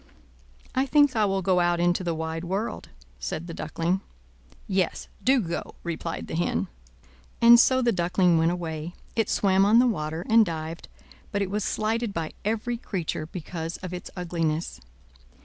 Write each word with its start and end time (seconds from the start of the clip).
"I 0.73 0.87
think 0.87 1.15
I 1.15 1.25
will 1.25 1.43
go 1.43 1.59
out 1.59 1.79
into 1.79 2.03
the 2.03 2.15
wide 2.15 2.43
world," 2.43 2.89
said 3.19 3.45
the 3.45 3.53
Duckling. 3.53 4.01
"Yes, 4.67 5.07
do 5.23 5.39
go," 5.39 5.75
replied 5.83 6.25
the 6.25 6.33
Hen. 6.33 6.69
And 7.39 7.59
so 7.59 7.83
the 7.83 7.91
Duckling 7.91 8.39
went 8.39 8.49
away. 8.49 8.95
It 9.15 9.29
swam 9.29 9.63
on 9.63 9.77
the 9.77 9.85
water, 9.85 10.25
and 10.27 10.43
dived, 10.43 10.87
but 11.31 11.43
it 11.43 11.51
was 11.51 11.63
slighted 11.63 12.15
by 12.15 12.33
every 12.43 12.77
creature 12.77 13.27
because 13.27 13.77
of 13.83 13.93
its 13.93 14.09
ugliness. 14.17 14.81